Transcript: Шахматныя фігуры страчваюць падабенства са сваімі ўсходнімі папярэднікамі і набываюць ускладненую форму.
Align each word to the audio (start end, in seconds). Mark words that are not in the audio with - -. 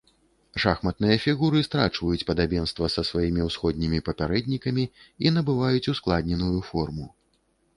Шахматныя 0.61 1.17
фігуры 1.25 1.59
страчваюць 1.67 2.25
падабенства 2.31 2.89
са 2.95 3.01
сваімі 3.09 3.45
ўсходнімі 3.49 3.99
папярэднікамі 4.09 4.87
і 5.27 5.37
набываюць 5.37 5.87
ускладненую 5.95 6.59
форму. 6.73 7.05